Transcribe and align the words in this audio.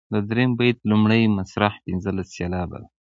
د 0.13 0.15
دریم 0.29 0.51
بیت 0.59 0.77
لومړۍ 0.91 1.21
مصرع 1.37 1.71
پنځلس 1.85 2.27
سېلابه 2.37 2.77
ده. 2.81 2.87